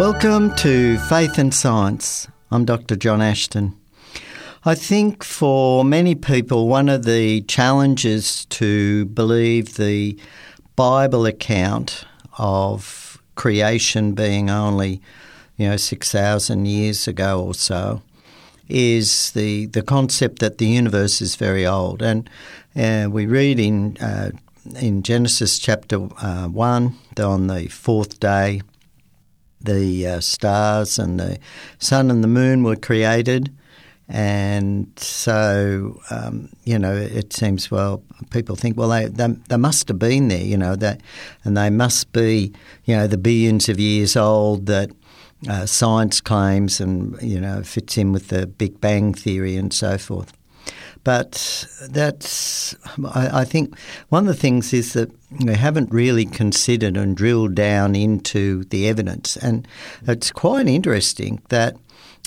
[0.00, 2.26] Welcome to Faith and Science.
[2.50, 2.96] I'm Dr.
[2.96, 3.76] John Ashton.
[4.64, 10.18] I think for many people, one of the challenges to believe the
[10.74, 12.06] Bible account
[12.38, 15.02] of creation being only,
[15.58, 18.00] you know, 6,000 years ago or so
[18.70, 22.00] is the, the concept that the universe is very old.
[22.00, 22.30] And
[22.74, 24.30] uh, we read in, uh,
[24.80, 28.62] in Genesis chapter uh, 1 on the fourth day
[29.60, 31.38] the uh, stars and the
[31.78, 33.54] sun and the moon were created.
[34.08, 39.86] And so, um, you know, it seems, well, people think, well, they, they, they, must
[39.86, 41.00] have been there, you know, that,
[41.44, 42.52] and they must be,
[42.86, 44.90] you know, the billions of years old that
[45.48, 49.96] uh, science claims and, you know, fits in with the Big Bang Theory and so
[49.96, 50.32] forth.
[51.02, 52.74] But that's,
[53.04, 53.78] I, I think,
[54.10, 55.10] one of the things is that
[55.44, 59.36] we haven't really considered and drilled down into the evidence.
[59.36, 59.66] And
[60.06, 61.76] it's quite interesting that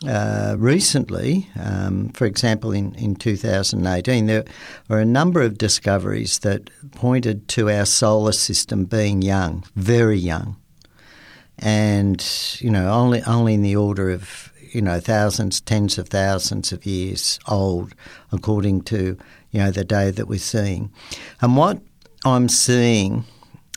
[0.08, 4.44] uh, recently, um, for example, in, in 2018, there
[4.90, 10.58] were a number of discoveries that pointed to our solar system being young, very young,
[11.60, 16.72] and you know only only in the order of you know thousands, tens of thousands
[16.72, 17.94] of years old,
[18.32, 19.18] according to
[19.52, 20.92] you know the day that we're seeing.
[21.42, 21.82] And what
[22.26, 23.26] I'm seeing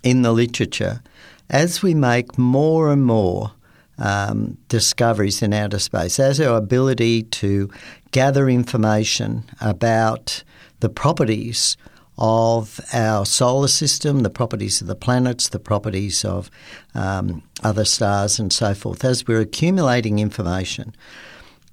[0.02, 1.02] in the literature
[1.50, 3.52] as we make more and more
[3.98, 7.70] um, discoveries in outer space, as our ability to
[8.11, 10.42] gather information about
[10.80, 11.77] the properties
[12.19, 16.50] of our solar system, the properties of the planets, the properties of
[16.95, 19.05] um, other stars, and so forth.
[19.05, 20.95] As we're accumulating information,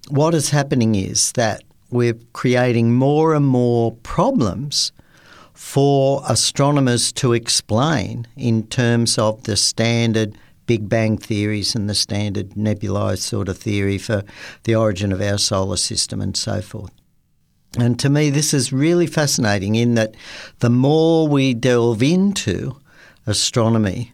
[0.09, 4.91] what is happening is that we're creating more and more problems
[5.53, 12.51] for astronomers to explain in terms of the standard Big Bang theories and the standard
[12.51, 14.23] nebulized sort of theory for
[14.63, 16.91] the origin of our solar system and so forth.
[17.77, 20.15] And to me, this is really fascinating in that
[20.59, 22.77] the more we delve into
[23.25, 24.13] astronomy,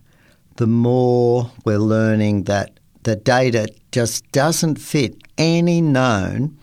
[0.55, 6.57] the more we're learning that the data just doesn't fit any known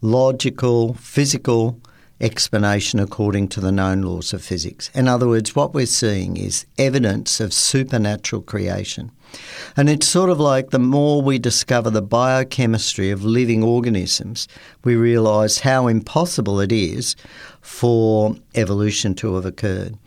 [0.00, 1.80] logical, physical
[2.20, 4.90] explanation according to the known laws of physics.
[4.94, 9.12] In other words, what we're seeing is evidence of supernatural creation.
[9.76, 14.48] And it's sort of like the more we discover the biochemistry of living organisms,
[14.84, 17.16] we realise how impossible it is
[17.60, 19.98] for evolution to have occurred.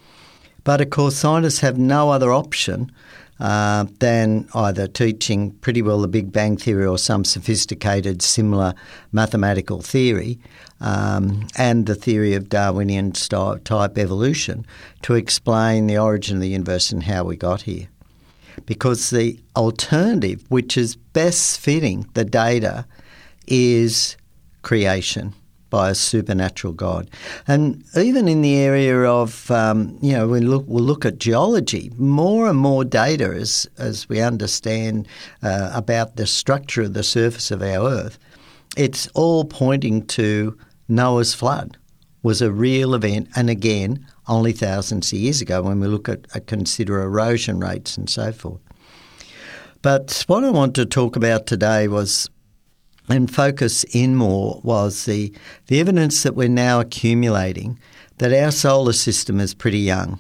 [0.63, 2.91] But of course, scientists have no other option
[3.39, 8.73] uh, than either teaching pretty well the Big Bang Theory or some sophisticated similar
[9.11, 10.39] mathematical theory
[10.81, 14.65] um, and the theory of Darwinian style, type evolution
[15.03, 17.87] to explain the origin of the universe and how we got here.
[18.65, 22.85] Because the alternative, which is best fitting the data,
[23.47, 24.17] is
[24.61, 25.33] creation
[25.69, 27.09] by a supernatural God.
[27.47, 31.91] And even in the area of, um, you know, we look, we'll look at geology,
[31.97, 35.07] more and more data as, as we understand
[35.43, 38.19] uh, about the structure of the surface of our Earth,
[38.77, 40.57] it's all pointing to
[40.87, 41.77] Noah's flood
[42.21, 46.25] was a real event, and again, only thousands of years ago when we look at,
[46.35, 48.59] at consider erosion rates and so forth.
[49.81, 52.29] But what I want to talk about today was
[53.09, 55.33] and focus in more was the,
[55.67, 57.79] the evidence that we're now accumulating
[58.19, 60.19] that our solar system is pretty young.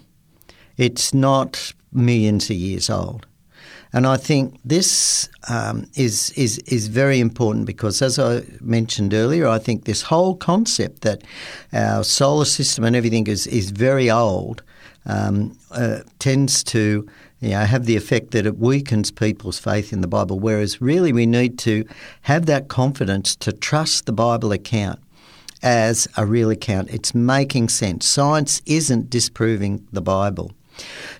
[0.77, 3.25] It's not millions of years old.
[3.91, 9.47] And I think this um, is, is, is very important because, as I mentioned earlier,
[9.47, 11.23] I think this whole concept that
[11.73, 14.61] our solar system and everything is, is very old
[15.05, 17.07] um, uh, tends to
[17.41, 21.13] you know, have the effect that it weakens people's faith in the Bible, whereas really
[21.13, 21.85] we need to
[22.23, 24.99] have that confidence to trust the Bible account
[25.61, 26.89] as a real account.
[26.89, 28.05] It's making sense.
[28.05, 30.51] Science isn't disproving the Bible.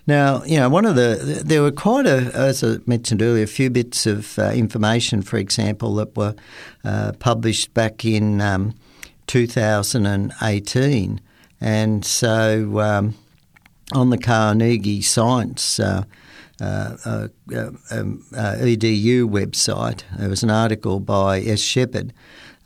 [0.06, 3.46] Now, you know, one of the there were quite a, as I mentioned earlier, a
[3.46, 6.34] few bits of uh, information, for example, that were
[6.82, 8.74] uh, published back in um,
[9.26, 11.20] 2018,
[11.60, 13.14] and so um,
[13.92, 15.78] on the Carnegie Science.
[15.78, 16.04] Uh,
[16.60, 20.02] uh, uh, uh um, uh, edu website.
[20.18, 21.60] There was an article by S.
[21.60, 22.12] Sheppard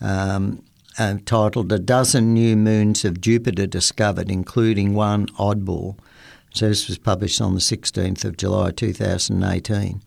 [0.00, 0.62] um,
[0.96, 5.96] titled "A Dozen New Moons of Jupiter Discovered, Including One Oddball."
[6.54, 10.00] So this was published on the 16th of July 2018.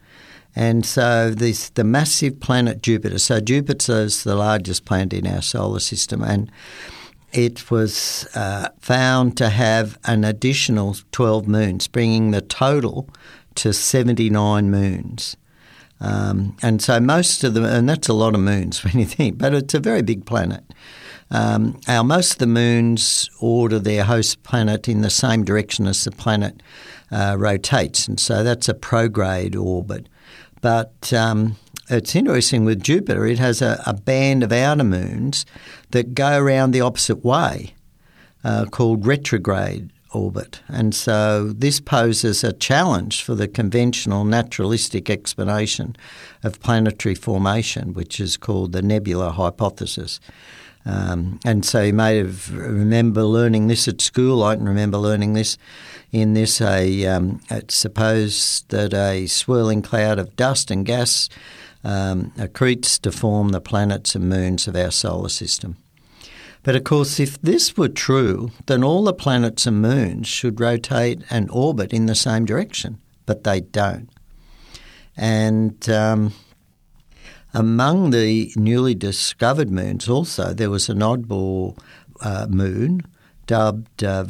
[0.56, 5.42] And so this, the massive planet Jupiter, so Jupiter is the largest planet in our
[5.42, 6.50] solar system, and
[7.32, 13.08] it was uh, found to have an additional 12 moons, bringing the total
[13.58, 15.38] to 79 moons.
[16.00, 19.38] Um, and so most of them, and that's a lot of moons when you think,
[19.38, 20.64] but it's a very big planet.
[21.30, 26.04] Um, our most of the moons order their host planet in the same direction as
[26.06, 26.62] the planet
[27.12, 30.08] uh, rotates, and so that's a prograde orbit.
[30.62, 31.58] But um,
[31.90, 35.46] it's interesting with Jupiter; it has a, a, band of outer moons
[35.92, 37.74] that go around the opposite way,
[38.46, 40.62] uh, called retrograde orbit.
[40.68, 45.96] And so this poses a challenge for the conventional naturalistic explanation
[46.44, 50.20] of planetary formation, which is called the nebula hypothesis.
[50.86, 54.44] Um, and so you may have remember learning this at school.
[54.44, 55.58] I can remember learning this.
[56.12, 61.28] In this, a um, it's supposed that a swirling cloud of dust and gas
[61.84, 65.76] um, accretes to form the planets and moons of our solar system.
[66.68, 71.22] But of course, if this were true, then all the planets and moons should rotate
[71.30, 74.10] and orbit in the same direction, but they don't.
[75.16, 76.34] And um,
[77.54, 81.78] among the newly discovered moons, also, there was an oddball
[82.20, 83.04] uh, moon
[83.46, 84.26] dubbed uh,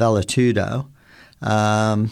[1.42, 2.12] um,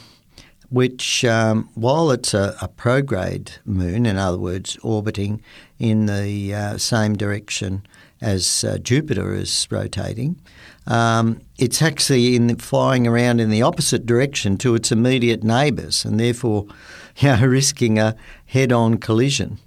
[0.70, 5.44] which, um, while it's a, a, prograde moon, in other words, orbiting
[5.78, 7.86] in the uh, same direction
[8.26, 10.42] as uh, Jupiter is rotating,
[10.88, 16.20] um, it's actually in flying around in the opposite direction to its immediate neighbours, and
[16.20, 16.66] therefore,
[17.18, 18.16] you know, risking a
[18.48, 19.60] head-on collision.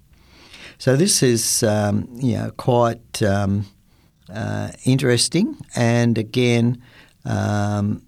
[0.77, 3.67] So this is, um, you know, quite um,
[4.33, 6.83] uh, interesting, and again,
[7.25, 8.03] um,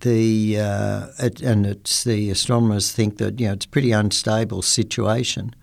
[0.00, 4.62] the uh, it, and it's the astronomers think that you know it's a pretty unstable
[4.62, 5.54] situation,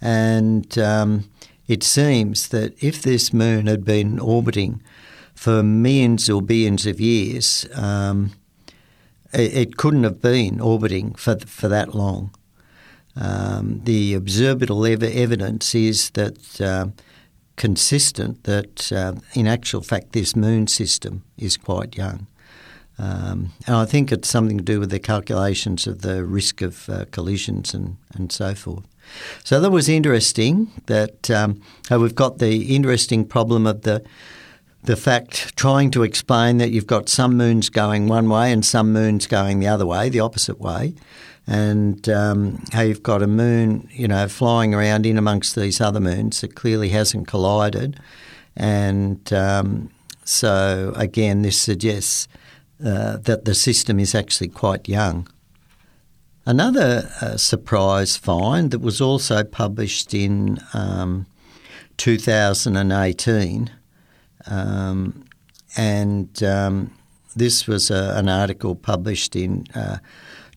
[0.00, 1.24] and um,
[1.66, 4.82] it seems that if this moon had been orbiting
[5.34, 8.32] for millions or billions of years, um,
[9.32, 12.34] it, it, couldn't have been orbiting for, for that long.
[13.16, 16.86] Um, the observable ev- evidence is that uh,
[17.56, 22.26] consistent that uh, in actual fact this moon system is quite young.
[22.98, 26.88] Um, and I think it's something to do with the calculations of the risk of
[26.88, 28.84] uh, collisions and, and so forth.
[29.44, 30.70] So that was interesting.
[30.86, 31.60] That um,
[31.90, 34.02] we've got the interesting problem of the
[34.84, 38.92] the fact trying to explain that you've got some moons going one way and some
[38.92, 40.92] moons going the other way, the opposite way,
[41.46, 46.00] and um, how you've got a moon, you know, flying around in amongst these other
[46.00, 47.98] moons that clearly hasn't collided,
[48.56, 49.90] and um,
[50.24, 52.28] so again, this suggests
[52.84, 55.28] uh, that the system is actually quite young.
[56.44, 61.26] Another uh, surprise find that was also published in um,
[61.98, 63.70] 2018,
[64.46, 65.24] um,
[65.76, 66.92] and um,
[67.36, 69.98] this was a, an article published in uh,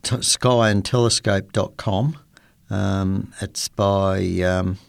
[0.01, 2.17] t- skyandtelescope.com.
[2.71, 4.79] Um, it's by um,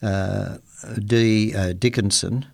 [0.00, 0.56] uh,
[1.04, 1.54] D.
[1.54, 2.46] Uh, Dickinson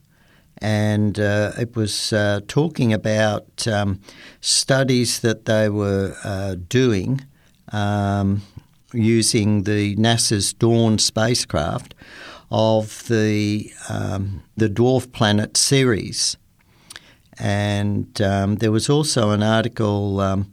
[0.65, 4.01] and uh, it was uh, talking about um,
[4.41, 7.21] studies that they were uh, doing
[7.71, 8.41] um,
[8.95, 11.95] using the NASA's Dawn spacecraft
[12.51, 16.39] of the um, the dwarf planet Ceres,
[17.39, 20.21] and um, there was also an article.
[20.21, 20.51] Um,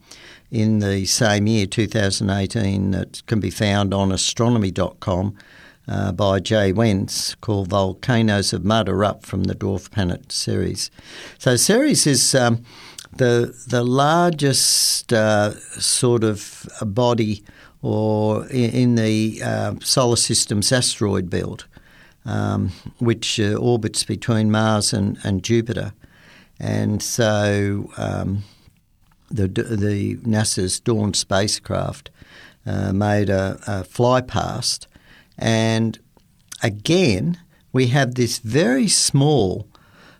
[0.51, 5.60] in the same year, 2018, that can be found on astronomy.com uh,
[6.15, 10.89] by Jay Wenz called Volcanoes of Mud Erupt from the Dwarf Planet Ceres.
[11.37, 12.63] So Ceres is um,
[13.15, 17.43] the the largest uh, sort of body
[17.81, 21.65] or in, in the uh, solar system's asteroid belt,
[22.25, 25.93] um, which uh, orbits between Mars and, and Jupiter.
[26.59, 28.43] And so um,
[29.29, 32.11] the, the NASA's Dawn spacecraft
[32.65, 34.87] uh, made a, a fly past
[35.41, 35.99] and
[36.61, 37.39] again,
[37.73, 39.67] we have this very small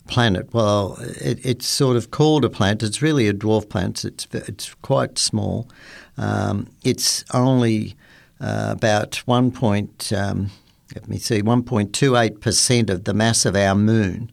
[0.08, 0.54] planet.
[0.54, 2.84] Well, it, it's sort of called a planet.
[2.84, 4.04] It's really a dwarf planet.
[4.04, 5.70] It's it's quite small.
[6.18, 7.96] Um, it's only
[8.40, 10.12] uh, about one point.
[10.12, 10.50] Um,
[10.96, 14.32] let me see, one point two eight percent of the mass of our moon.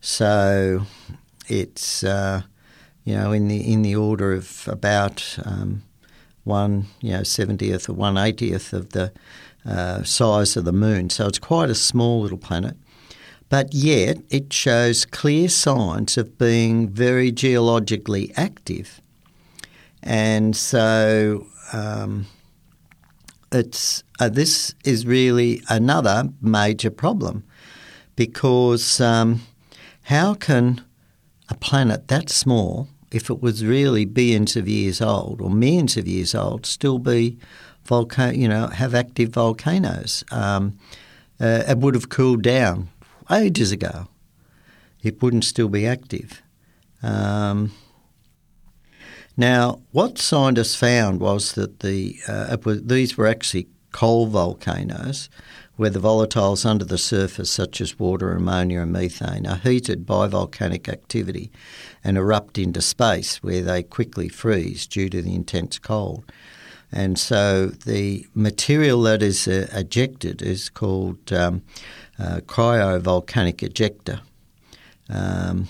[0.00, 0.82] So
[1.48, 2.42] it's uh,
[3.04, 5.82] you know in the in the order of about um,
[6.44, 9.12] one you know seventieth or one eightieth of the
[9.66, 11.10] uh, size of the moon.
[11.10, 12.76] So it's quite a small little planet.
[13.48, 19.02] But yet it shows clear signs of being very geologically active.
[20.02, 22.26] And so um,
[23.52, 27.44] it's uh, this is really another major problem
[28.16, 29.42] because um,
[30.04, 30.82] how can
[31.48, 36.08] a planet that small, if it was really billions of years old or millions of
[36.08, 37.38] years old, still be
[37.84, 40.24] volcano, you know, have active volcanoes.
[40.30, 40.78] Um,
[41.40, 42.88] uh, it would have cooled down
[43.30, 44.08] ages ago.
[45.02, 46.42] It wouldn't still be active.
[47.02, 47.72] Um,
[49.36, 55.28] now, what scientists found was that the uh, was, these were actually coal volcanoes,
[55.76, 60.26] where the volatiles under the surface, such as water, ammonia, and methane, are heated by
[60.26, 61.50] volcanic activity
[62.04, 66.24] and erupt into space, where they quickly freeze due to the intense cold.
[66.92, 71.62] And so the material that is uh, ejected is called um,
[72.18, 74.20] uh, cryovolcanic ejecta.
[75.08, 75.68] Um,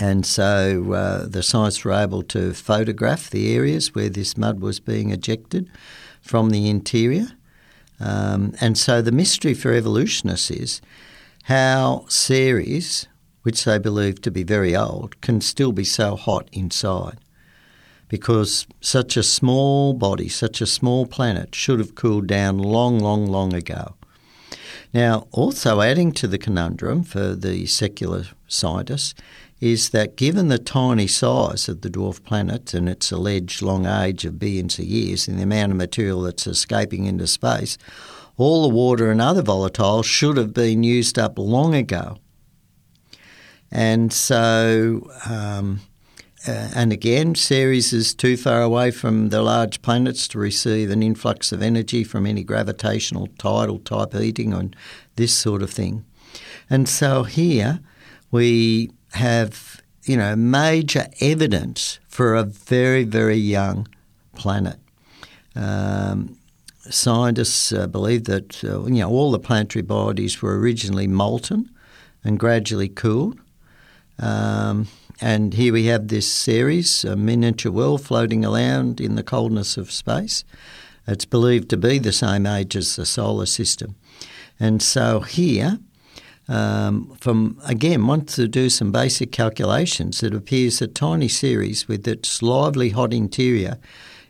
[0.00, 4.80] and so uh, the scientists were able to photograph the areas where this mud was
[4.80, 5.70] being ejected
[6.20, 7.28] from the interior.
[8.00, 10.80] Um, and so the mystery for evolutionists is
[11.44, 13.06] how Ceres,
[13.42, 17.18] which they believe to be very old, can still be so hot inside
[18.08, 23.26] because such a small body, such a small planet, should have cooled down long, long,
[23.26, 23.94] long ago.
[24.94, 29.14] Now, also adding to the conundrum for the secular scientists
[29.60, 34.24] is that given the tiny size of the dwarf planet and its alleged long age
[34.24, 37.76] of billions of years and the amount of material that's escaping into space,
[38.36, 42.18] all the water and other volatiles should have been used up long ago.
[43.70, 45.80] And so um,
[46.46, 51.02] uh, and again, Ceres is too far away from the large planets to receive an
[51.02, 54.76] influx of energy from any gravitational tidal type heating and
[55.16, 56.04] this sort of thing.
[56.70, 57.80] And so here
[58.30, 63.88] we have, you know, major evidence for a very, very young
[64.34, 64.78] planet.
[65.56, 66.38] Um,
[66.90, 71.68] scientists uh, believe that uh, you know all the planetary bodies were originally molten
[72.24, 73.38] and gradually cooled.
[74.18, 74.88] Um,
[75.20, 79.90] and here we have this Ceres, a miniature world floating around in the coldness of
[79.90, 80.44] space.
[81.06, 83.96] It's believed to be the same age as the solar system.
[84.60, 85.78] And so here,
[86.48, 92.06] um, from again, once to do some basic calculations, it appears that tiny Ceres with
[92.06, 93.78] its lively hot interior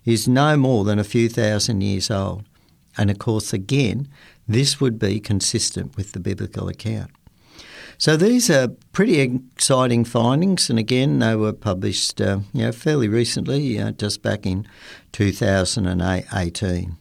[0.05, 2.45] is no more than a few thousand years old.
[2.97, 4.09] And of course, again,
[4.47, 7.11] this would be consistent with the biblical account.
[7.99, 13.09] So these are pretty exciting findings, and again, they were published uh, you know, fairly
[13.09, 14.69] recently, uh, just back in
[15.11, 16.97] 2018.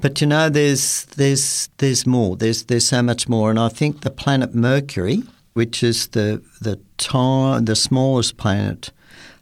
[0.00, 2.34] But you know, there's there's there's more.
[2.36, 5.22] There's there's so much more, and I think the planet Mercury,
[5.52, 8.90] which is the the time the smallest planet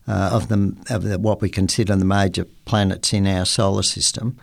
[0.08, 4.36] uh, of the of the, what we consider the major planets in our solar system,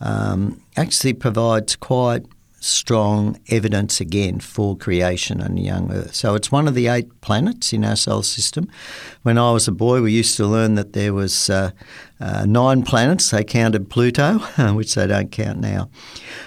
[0.00, 2.24] um, actually provides quite
[2.64, 6.14] strong evidence again for creation and young Earth.
[6.14, 8.70] So it's one of the eight planets in our solar system.
[9.22, 11.72] When I was a boy, we used to learn that there was uh,
[12.20, 13.30] uh, nine planets.
[13.30, 14.38] They counted Pluto,
[14.74, 15.90] which they don't count now.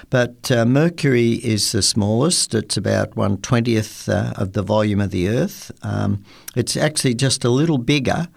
[0.09, 2.55] But uh, Mercury is the smallest.
[2.55, 5.71] It's about one twentieth uh, of the volume of the Earth.
[5.83, 6.23] Um,
[6.55, 8.27] it's actually just a little bigger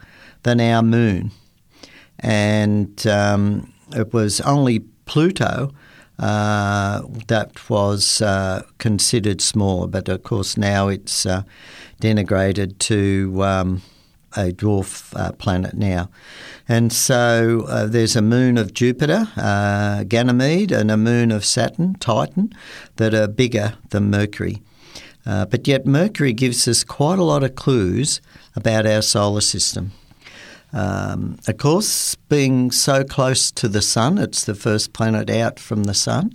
[0.42, 1.30] than our Moon,
[2.18, 5.72] and um, it was only Pluto
[6.21, 11.43] uh, that was uh, considered smaller, but of course now it's uh,
[12.00, 13.83] denigrated to um,
[14.37, 16.11] a dwarf uh, planet now.
[16.69, 19.29] And so uh, there's a moon of Jupiter,
[20.07, 22.53] Ganymede, and a moon of Saturn, Titan,
[22.97, 24.62] that are bigger than Mercury.
[25.25, 28.21] but yet Mercury gives us quite a lot of clues
[28.55, 29.93] about our solar system.
[30.73, 35.85] Um, of course, being so close to the sun, it's the first planet out from
[35.85, 36.35] the sun.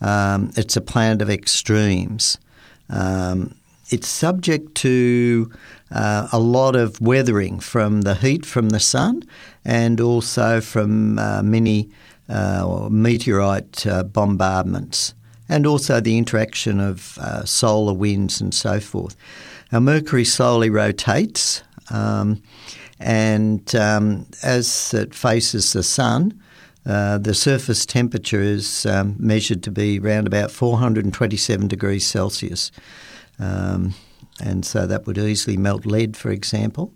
[0.00, 2.38] Um, it's a planet of extremes.
[2.88, 3.54] Um,
[3.90, 5.50] it's subject to
[5.90, 9.22] uh, a lot of weathering from the heat from the sun
[9.64, 11.90] and also from uh, many
[12.28, 15.14] uh, meteorite uh, bombardments
[15.48, 19.14] and also the interaction of uh, solar winds and so forth.
[19.70, 21.62] Now, Mercury slowly rotates.
[21.90, 22.42] Um,
[23.02, 26.40] and um, as it faces the sun,
[26.86, 32.72] uh, the surface temperature is um, measured to be around about 427 degrees Celsius.
[33.38, 33.94] Um,
[34.40, 36.92] and so that would easily melt lead, for example.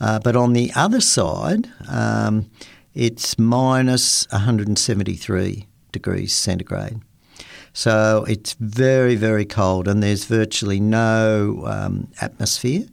[0.00, 2.50] Uh, but on the other side, um,
[2.94, 7.00] it's minus 173 degrees centigrade.
[7.72, 12.86] So it's very, very cold, and there's virtually no um, atmosphere.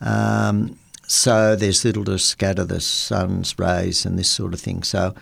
[0.00, 4.82] Um, so there's little to scatter the sun's rays and this sort of thing.
[4.82, 5.14] So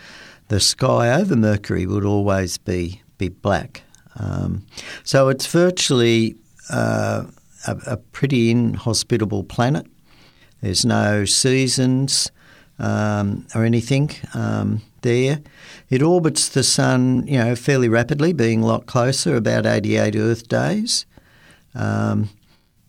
[0.49, 3.83] the sky over Mercury would always be be black.
[4.19, 4.67] Um,
[5.05, 6.37] so it's virtually
[6.71, 7.25] uh,
[7.67, 9.87] a, a, pretty inhospitable planet.
[10.61, 12.31] There's no seasons
[12.79, 14.11] um, or anything.
[14.35, 15.41] Um, there.
[15.91, 20.49] It orbits the sun, you know, fairly rapidly, being a lot closer, about 88 Earth
[20.49, 21.07] days.
[21.75, 22.31] Um,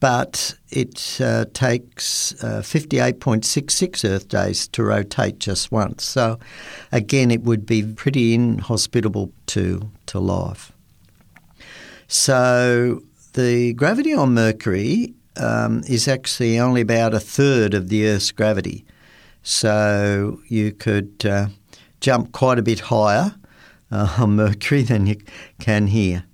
[0.04, 6.04] but it uh, takes uh, 58.66 Earth days to rotate just once.
[6.04, 6.40] So,
[6.92, 10.74] again, it would be pretty inhospitable to, to life.
[12.10, 18.32] So, the gravity on Mercury um, is actually only about a third of the Earth's
[18.32, 18.84] gravity.
[19.42, 21.48] So, you could uh,
[22.02, 23.36] jump quite a bit higher
[23.90, 25.16] uh, on Mercury than you
[25.62, 26.26] can here.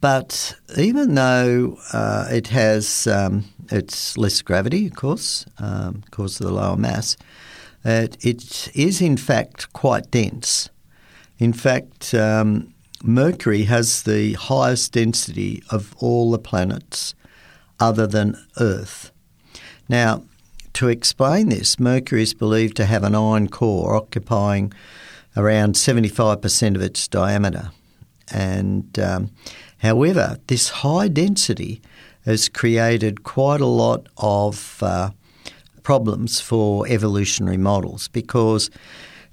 [0.00, 6.46] But even though uh, it has um, it's less gravity, of course, um, because of
[6.46, 7.16] the lower mass,
[7.84, 10.68] it, it is in fact quite dense.
[11.38, 17.14] In fact, um, Mercury has the highest density of all the planets
[17.78, 19.10] other than Earth.
[19.88, 20.24] Now,
[20.74, 24.72] to explain this, Mercury is believed to have an iron core occupying
[25.36, 27.70] around 75% of its diameter.
[28.32, 29.30] And um,
[29.80, 31.80] However, this high density
[32.24, 35.10] has created quite a lot of uh,
[35.82, 38.70] problems for evolutionary models because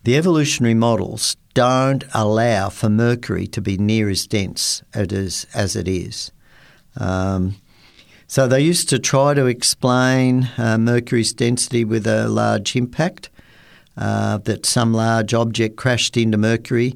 [0.04, 6.32] the evolutionary models don't allow for Mercury to be near as dense as it is.
[6.96, 7.56] Um,
[8.26, 13.30] so they used to try to explain uh, Mercury's density with a large impact,
[13.98, 16.96] uh, that some large object crashed into Mercury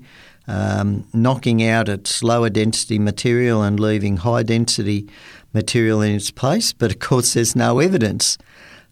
[0.52, 5.08] um, knocking out its lower density material and leaving high density
[5.54, 6.74] material in its place.
[6.74, 8.38] But of course, there's no evidence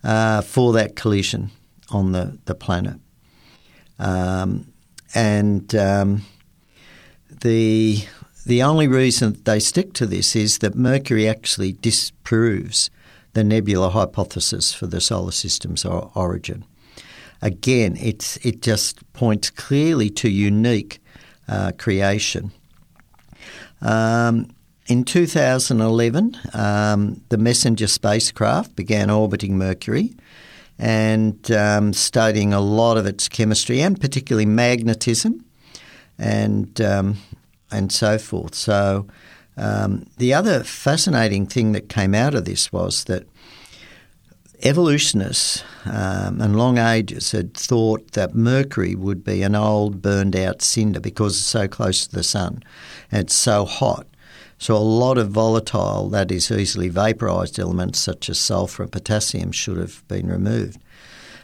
[0.03, 1.51] uh, for that collision
[1.89, 2.95] on the, the planet.
[3.97, 4.71] Um,
[5.13, 6.21] and um,
[7.41, 8.05] the
[8.45, 12.89] the only reason they stick to this is that Mercury actually disproves
[13.33, 16.63] the nebula hypothesis for the solar system's origin.
[17.41, 21.01] Again, it's it just points clearly to unique
[21.49, 22.51] uh, creation.
[23.81, 24.49] Um,
[24.87, 30.15] in 2011, um, the Messenger spacecraft began orbiting Mercury
[30.77, 35.45] and um, studying a lot of its chemistry and particularly magnetism
[36.17, 37.17] and um,
[37.71, 38.55] and so forth.
[38.55, 39.05] So
[39.57, 43.27] um, the other fascinating thing that came out of this was that
[44.61, 50.61] evolutionists um, and long ages had thought that Mercury would be an old, burned out
[50.61, 52.63] cinder because it's so close to the sun
[53.11, 54.05] and it's so hot.
[54.57, 59.53] So, a lot of volatile, that is, easily vaporised elements such as sulphur and potassium
[59.53, 60.79] should have been removed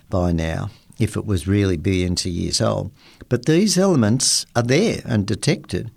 [0.10, 2.92] by now if it was really billions of years old.
[3.30, 5.92] But these elements are there and detected.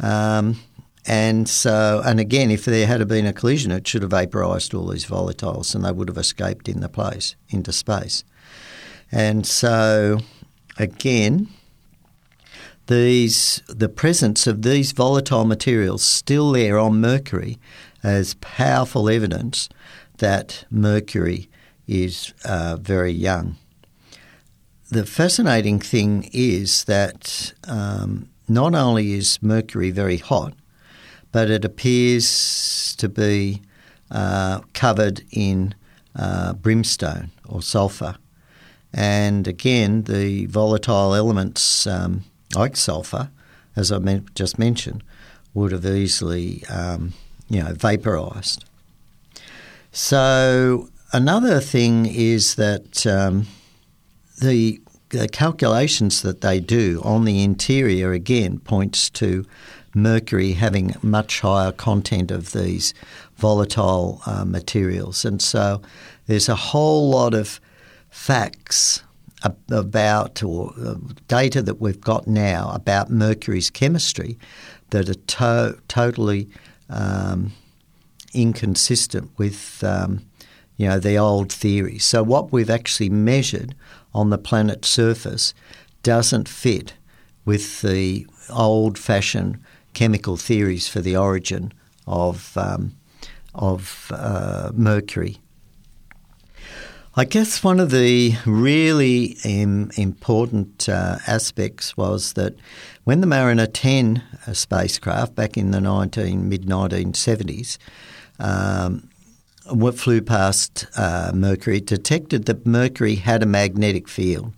[0.00, 0.60] Um,
[1.06, 4.88] and so, and again, if there had been a collision, it should have vaporised all
[4.88, 8.24] these volatiles and they would have escaped in the place, into space.
[9.12, 10.18] And so,
[10.78, 11.48] again,
[12.88, 17.58] these the presence of these volatile materials still there on Mercury
[18.02, 19.68] as powerful evidence
[20.18, 21.48] that Mercury
[21.86, 23.56] is uh, very young.
[24.88, 30.54] The fascinating thing is that um, not only is Mercury very hot,
[31.36, 33.60] but it appears to be
[34.10, 35.74] uh, covered in
[36.18, 38.16] uh, brimstone or sulphur.
[38.94, 43.28] And again, the volatile elements um, like sulphur,
[43.76, 43.98] as I
[44.34, 45.04] just mentioned,
[45.52, 47.12] would have easily, um,
[47.50, 48.64] you know, vaporised.
[49.92, 53.46] So another thing is that um,
[54.40, 59.44] the, the calculations that they do on the interior again points to
[59.96, 62.94] mercury having much higher content of these
[63.36, 65.24] volatile uh, materials.
[65.24, 65.80] And so
[66.26, 67.60] there's a whole lot of
[68.10, 69.02] facts
[69.70, 70.94] about or uh,
[71.28, 74.38] data that we've got now about mercury's chemistry
[74.90, 76.48] that are to- totally
[76.88, 77.52] um,
[78.34, 80.24] inconsistent with um,
[80.76, 82.04] you know the old theories.
[82.04, 83.74] So what we've actually measured
[84.12, 85.54] on the planet's surface
[86.02, 86.94] doesn't fit
[87.44, 89.58] with the old-fashioned
[89.96, 91.72] chemical theories for the origin
[92.06, 92.94] of um,
[93.54, 95.38] of uh, mercury.
[97.18, 102.54] I guess one of the really um, important uh, aspects was that
[103.04, 107.78] when the Mariner 10 uh, spacecraft back in the 19 mid 1970s
[108.38, 109.08] um,
[109.94, 114.52] flew past uh, Mercury, detected that Mercury had a magnetic field.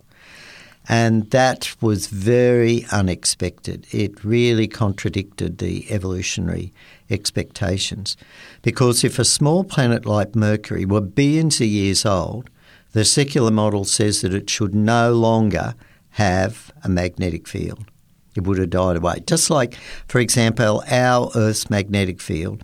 [0.88, 3.86] And that was very unexpected.
[3.92, 6.72] It really contradicted the evolutionary
[7.10, 8.16] expectations.
[8.62, 12.48] Because if a small planet like Mercury were billions of years old,
[12.92, 15.74] the secular model says that it should no longer
[16.12, 17.84] have a magnetic field.
[18.34, 19.20] It would have died away.
[19.26, 19.74] Just like,
[20.06, 22.62] for example, our Earth's magnetic field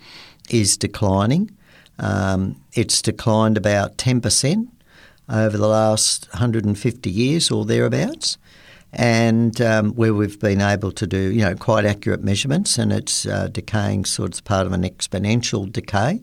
[0.48, 1.50] is declining.
[1.98, 4.68] Um, it's declined about 10%
[5.28, 8.38] over the last 150 years or thereabouts
[8.94, 13.26] and um, where we've been able to do you know quite accurate measurements, and it's
[13.26, 16.22] uh, decaying sort of part of an exponential decay.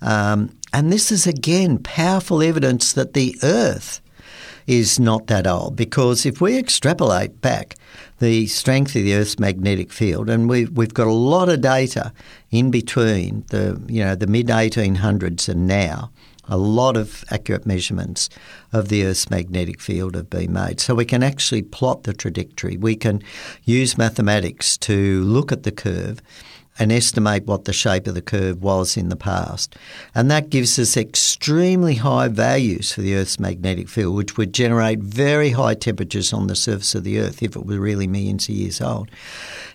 [0.00, 4.00] Um, and this is again powerful evidence that the Earth
[4.66, 7.74] is not that old because if we extrapolate back
[8.18, 12.12] the strength of the Earth's magnetic field, and we've we've got a lot of data
[12.50, 16.10] in between the you know the mid 1800s and now
[16.48, 18.28] a lot of accurate measurements
[18.72, 20.80] of the Earth's magnetic field have been made.
[20.80, 22.76] So we can actually plot the trajectory.
[22.76, 23.22] We can
[23.64, 26.20] use mathematics to look at the curve
[26.78, 29.76] and estimate what the shape of the curve was in the past.
[30.14, 34.98] And that gives us extremely high values for the Earth's magnetic field, which would generate
[34.98, 38.54] very high temperatures on the surface of the Earth if it were really millions of
[38.54, 39.10] years old.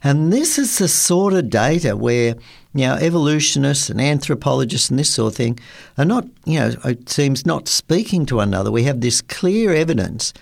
[0.04, 2.36] And this is the sort of data where
[2.74, 5.60] you know, evolutionists and anthropologists and this sort of thing
[5.98, 8.72] are not, you know, it seems not speaking to one another.
[8.72, 10.34] We have this clear evidence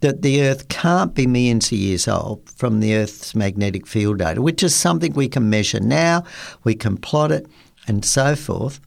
[0.00, 4.40] that the Earth can't be millions of years old from the Earth's magnetic field data,
[4.42, 6.24] which is something we can measure now,
[6.64, 7.46] we can plot it,
[7.86, 8.80] and so forth.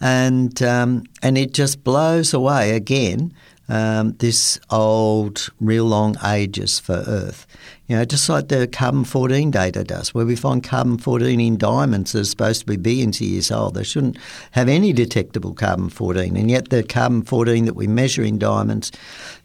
[0.00, 3.34] And um, and it just blows away again
[3.70, 7.46] um, this old real long ages for Earth.
[7.86, 11.56] You know, just like the carbon 14 data does, where we find carbon 14 in
[11.56, 13.74] diamonds that are supposed to be billions of years old.
[13.74, 14.18] They shouldn't
[14.52, 18.92] have any detectable carbon 14, and yet the carbon 14 that we measure in diamonds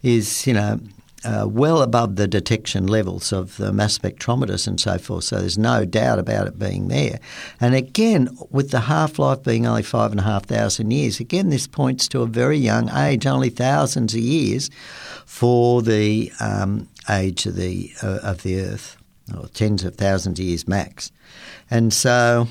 [0.02, 0.80] is, you know,
[1.26, 5.24] uh, well above the detection levels of the mass spectrometers and so forth.
[5.24, 7.18] So there's no doubt about it being there.
[7.60, 11.50] And again, with the half life being only five and a half thousand years, again,
[11.50, 14.70] this points to a very young age, only thousands of years
[15.24, 18.96] for the um, age of the uh, of the Earth,
[19.36, 21.10] or tens of thousands of years max.
[21.70, 22.46] And so,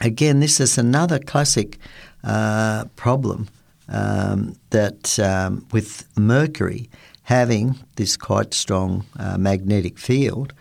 [0.00, 1.78] again, this is another classic
[2.24, 3.48] uh, problem
[3.88, 6.90] um, that um, with Mercury
[7.24, 10.52] having this quite strong uh, magnetic field,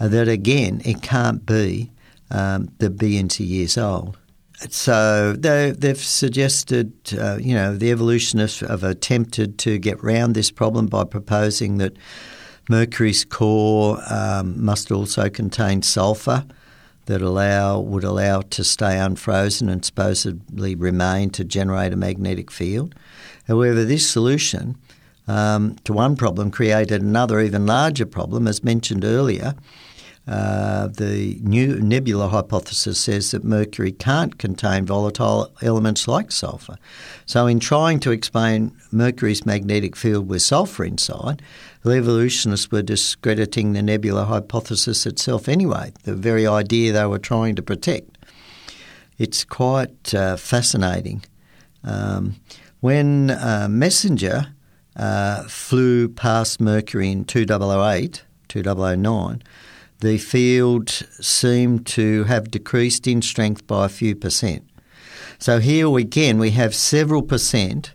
[0.00, 1.90] uh, that again, it can't be
[2.30, 4.16] um, the billions of years old.
[4.70, 10.50] So they, have suggested, uh, you know, the evolutionists have attempted to get round this
[10.50, 11.96] problem by proposing that
[12.68, 16.44] Mercury's core um, must also contain sulfur
[17.06, 22.94] that allow would allow to stay unfrozen and supposedly remain to generate a magnetic field.
[23.48, 24.76] However, this solution
[25.28, 29.54] um, to one problem created another even larger problem, as mentioned earlier.
[30.26, 36.76] Uh, the new nebula hypothesis says that Mercury can't contain volatile elements like sulfur.
[37.26, 41.42] So, in trying to explain Mercury's magnetic field with sulfur inside,
[41.82, 47.56] the evolutionists were discrediting the nebula hypothesis itself anyway, the very idea they were trying
[47.56, 48.16] to protect.
[49.18, 51.24] It's quite uh, fascinating.
[51.82, 52.36] Um,
[52.78, 54.54] when uh, Messenger
[54.96, 59.42] uh, flew past Mercury in 2008, 2009,
[60.00, 64.68] the field seemed to have decreased in strength by a few percent.
[65.38, 67.94] So here again, we have several percent,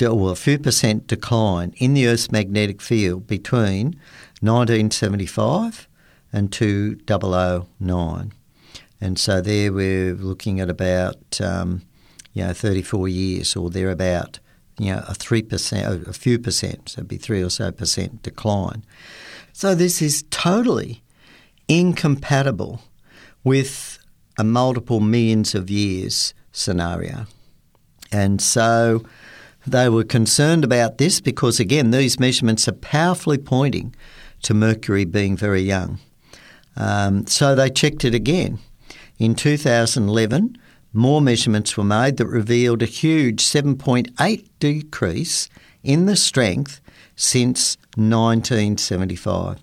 [0.00, 3.98] or a few percent decline in the Earth's magnetic field between
[4.40, 5.88] 1975
[6.32, 8.32] and 2009.
[9.00, 11.82] And so there we're looking at about, um,
[12.32, 14.38] you know, 34 years or thereabout
[14.78, 18.84] you know, a 3%, a few percent, so it'd be 3 or so percent decline.
[19.52, 21.02] So this is totally
[21.66, 22.80] incompatible
[23.44, 23.98] with
[24.38, 27.26] a multiple millions of years scenario.
[28.12, 29.04] And so
[29.66, 33.94] they were concerned about this because, again, these measurements are powerfully pointing
[34.42, 35.98] to Mercury being very young.
[36.76, 38.60] Um, so they checked it again.
[39.18, 40.56] In 2011,
[40.92, 45.48] more measurements were made that revealed a huge 7.8 decrease
[45.82, 46.80] in the strength
[47.16, 49.58] since 1975.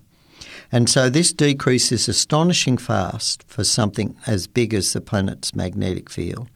[0.72, 6.10] And so this decrease is astonishing fast for something as big as the planet's magnetic
[6.10, 6.48] field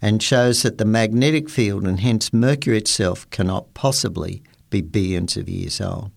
[0.00, 5.48] and shows that the magnetic field and hence Mercury itself cannot possibly be billions of
[5.48, 6.10] years old.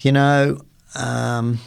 [0.00, 0.60] You know,
[0.94, 1.58] um,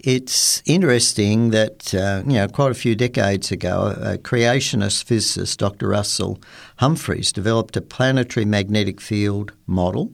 [0.00, 5.88] it's interesting that uh, you know quite a few decades ago, a creationist physicist, Dr.
[5.88, 6.38] Russell
[6.76, 10.12] Humphreys, developed a planetary magnetic field model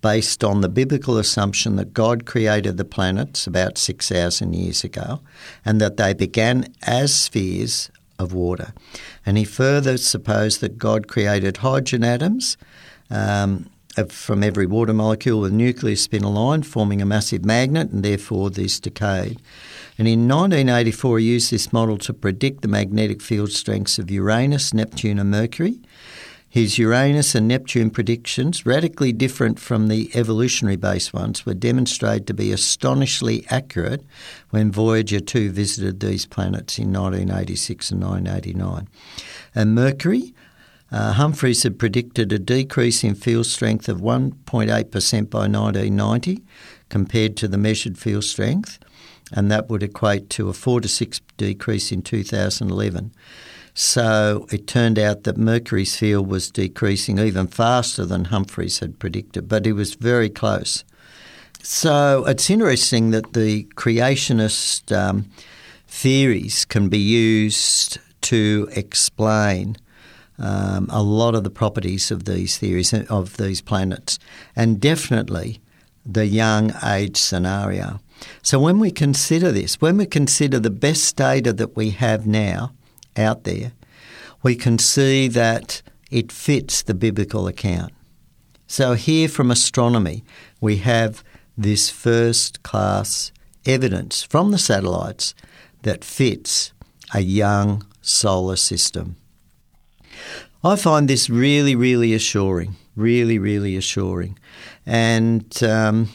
[0.00, 5.20] based on the biblical assumption that God created the planets about six thousand years ago,
[5.64, 8.72] and that they began as spheres of water.
[9.24, 12.56] And he further supposed that God created hydrogen atoms.
[13.10, 18.04] Um, Uh, from every water molecule with nucleus spin aligned, forming a massive magnet, and
[18.04, 19.42] therefore this decayed.
[19.98, 24.72] And in 1984, he used this model to predict the magnetic field strengths of Uranus,
[24.72, 25.80] Neptune, and Mercury.
[26.48, 32.34] His Uranus and Neptune predictions, radically different from the evolutionary based ones, were demonstrated to
[32.34, 34.04] be astonishingly accurate
[34.50, 38.88] when Voyager 2 visited these planets in 1986 and 1989.
[39.54, 40.34] And Mercury,
[40.92, 44.68] uh, Humphreys had predicted a decrease in field strength of 1.8%
[45.30, 46.42] by 1990
[46.88, 48.78] compared to the measured field strength,
[49.32, 53.12] and that would equate to a 4 to 6 decrease in 2011.
[53.72, 59.48] So it turned out that Mercury's field was decreasing even faster than Humphreys had predicted,
[59.48, 60.84] but it was very close.
[61.62, 65.30] So it's interesting that the creationist um,
[65.86, 69.76] theories can be used to explain
[70.40, 74.18] um, a lot of the properties of these theories of these planets,
[74.56, 75.60] and definitely
[76.04, 78.00] the young age scenario.
[78.42, 82.72] So when we consider this, when we consider the best data that we have now
[83.16, 83.72] out there,
[84.42, 87.92] we can see that it fits the biblical account.
[88.66, 90.24] So here from astronomy,
[90.60, 91.22] we have
[91.56, 93.32] this first class
[93.66, 95.34] evidence from the satellites
[95.82, 96.72] that fits
[97.12, 99.16] a young solar system.
[100.62, 104.38] I find this really, really assuring, really, really assuring.
[104.84, 106.10] And um,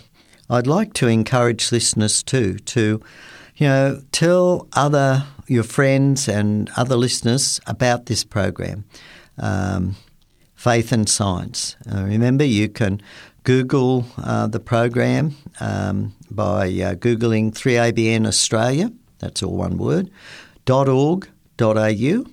[0.50, 3.02] I'd like to encourage listeners too to,
[3.58, 8.86] you know, tell other your friends and other listeners about this program,
[9.38, 9.96] um,
[10.56, 11.76] Faith and Science.
[11.92, 13.02] Uh, remember, you can
[13.44, 18.92] Google uh, the program um, by uh, googling 3ABN Australia.
[19.20, 20.10] That's all one word.
[20.68, 22.26] .org.au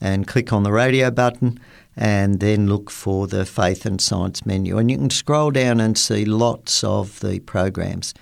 [0.00, 1.58] and click on the radio button
[1.96, 4.76] and then look for the Faith and Science menu.
[4.76, 8.12] And you can scroll down and see lots of the programs.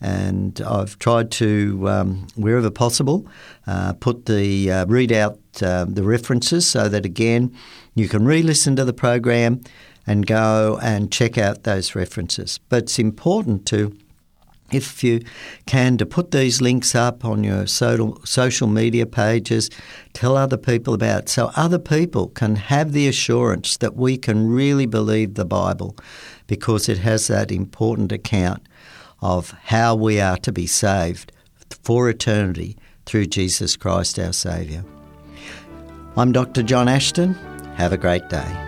[0.00, 3.26] And I've tried to, um, wherever possible,
[3.66, 7.54] uh, put the uh, read out uh, the references so that again
[7.94, 9.60] you can re-listen to the program
[10.06, 12.60] and go and check out those references.
[12.68, 13.94] But it's important to
[14.72, 15.20] if you
[15.66, 19.70] can, to put these links up on your social media pages,
[20.12, 24.48] tell other people about it so other people can have the assurance that we can
[24.48, 25.96] really believe the Bible
[26.46, 28.62] because it has that important account
[29.20, 31.32] of how we are to be saved
[31.82, 32.76] for eternity
[33.06, 34.84] through Jesus Christ our Saviour.
[36.16, 36.62] I'm Dr.
[36.62, 37.34] John Ashton.
[37.76, 38.67] Have a great day.